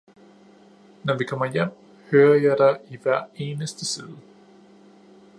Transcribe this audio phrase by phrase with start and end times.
[1.03, 1.69] Når vi kommer hjem,
[2.11, 4.17] hører jeg dig i hver eneste side.